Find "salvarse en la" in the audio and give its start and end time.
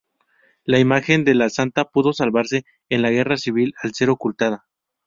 2.11-3.11